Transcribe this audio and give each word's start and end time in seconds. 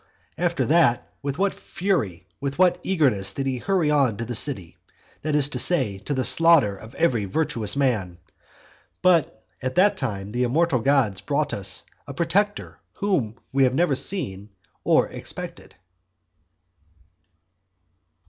After 0.39 0.65
that 0.65 1.13
with 1.21 1.37
what 1.37 1.53
fury, 1.53 2.25
with 2.39 2.57
what 2.57 2.79
eagerness 2.81 3.33
did 3.33 3.45
he 3.45 3.59
hurry 3.59 3.91
on 3.91 4.17
to 4.17 4.25
the 4.25 4.33
city, 4.33 4.75
that 5.21 5.35
is 5.35 5.47
to 5.49 5.59
say, 5.59 5.99
to 5.99 6.15
the 6.15 6.25
slaughter 6.25 6.75
of 6.75 6.95
every 6.95 7.25
virtuous 7.25 7.75
man! 7.75 8.17
But 9.03 9.45
at 9.61 9.75
that 9.75 9.97
time 9.97 10.31
the 10.31 10.41
immortal 10.41 10.79
gods 10.79 11.21
brought 11.21 11.49
to 11.51 11.59
us 11.59 11.85
a 12.07 12.15
protector 12.15 12.79
whom 12.93 13.35
we 13.51 13.61
had 13.63 13.75
never 13.75 13.93
seen 13.93 14.49
nor 14.83 15.07
expected. 15.07 15.75